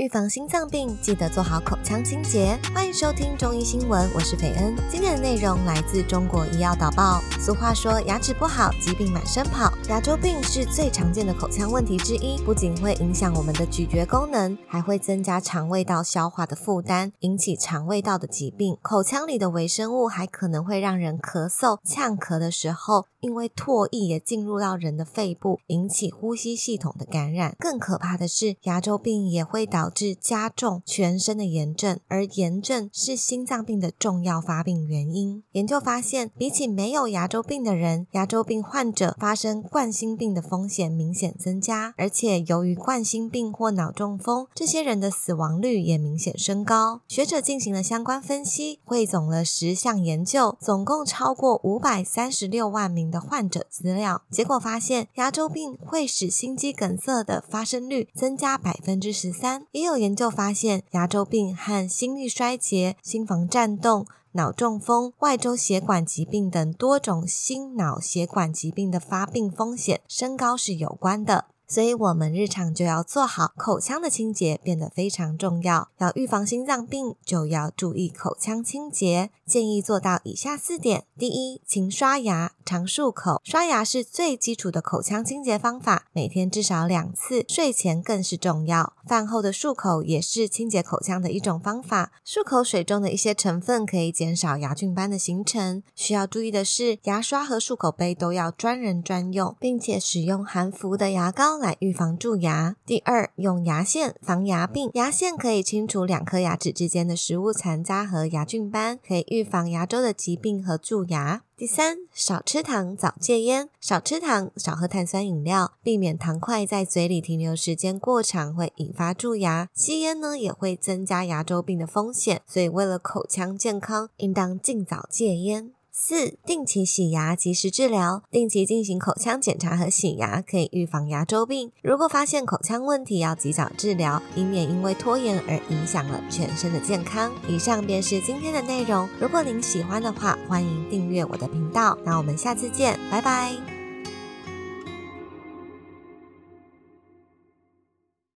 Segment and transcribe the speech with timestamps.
[0.00, 2.58] 预防心脏病，记得做好口腔清洁。
[2.74, 4.74] 欢迎收听中医新闻，我是斐恩。
[4.90, 7.20] 今天的内容来自中国医药导报。
[7.38, 9.70] 俗话说，牙齿不好，疾病满身跑。
[9.90, 18.78] 牙周病是最常见的口腔问题之一，不仅会影响我们的咀嚼功能，还会增加肠胃道消化的负担，引起肠胃道的疾病。
[18.80, 23.04] 口腔里的微生物还可能会让人咳嗽、呛咳的时候。
[23.20, 27.54] 因为唾液也进入到人的肺部，引起呼吸系统的感染。
[27.58, 35.42] 更可怕的是，牙周病也会导致加重全身的炎症，而炎症是心脏病的重要发病原因。
[35.52, 47.02] 研究发现，比起没有牙周病的人，牙周病患者发生冠心病的风险明显增加，而且由于冠心病或脑中风，这些人的死亡率也明显升高。
[47.06, 53.10] 学者进行了相关分析，汇总了十项研究，总共超过五百三十六万名。
[53.10, 59.66] 的患者资料结果发现，牙周病会使心肌梗塞的发生率增加百分之十三。
[59.80, 71.46] 也有研究发现，牙周病和心力衰竭、心房颤动、脑中风、外周血管疾病等多种心脑血管疾病的发病风险升高是有关的。
[71.70, 75.88] 所以，我们日常就要做好口腔的清洁，变得非常重要。
[75.98, 79.30] 要预防心脏病，就要注意口腔清洁。
[79.46, 83.40] 建议做到以下四点：第一，勤刷牙，常漱口。
[83.44, 88.94] 刷牙是最基础的口腔清洁方法，每天至少两次，睡前更是重要。
[89.06, 92.10] 饭后的漱口也是清洁口腔的一种方法。
[92.26, 95.84] 漱口水中的一些成分可以减少牙菌斑的形成。
[95.94, 101.59] 需要注意的是，牙刷和漱口杯都要专人专用，并且使用含氟的牙膏。
[101.60, 102.74] 来预防蛀牙。
[102.84, 104.90] 第二，用牙线防牙病。
[104.94, 111.42] 牙线可以清除两颗牙齿之间的食物残渣和牙菌斑，可以预防牙周的疾病和蛀牙。
[111.56, 113.68] 第三，少吃糖，早戒烟。
[113.78, 119.68] 少吃糖，少喝碳酸饮料，避免糖块在嘴里停留时间过长，会引发蛀牙。
[119.74, 122.40] 吸烟呢，也会增加牙周病的风险。
[122.46, 125.72] 所以，为了口腔健康，应当尽早戒烟。
[126.02, 128.22] 四、定期洗牙，及时治疗。
[128.30, 131.70] 定期进行口腔检查和洗牙，可以预防牙周病。
[131.82, 137.30] 如果发现口腔问题，要及早治疗，以免因为拖延而影响了全身的健康。
[137.46, 139.06] 以上便是今天的内容。
[139.20, 141.98] 如果您喜欢的话，欢迎订阅我的频道。
[142.02, 143.79] 那我们下次见，拜拜。